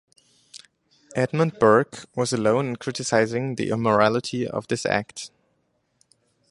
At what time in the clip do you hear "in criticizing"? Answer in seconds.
2.69-3.53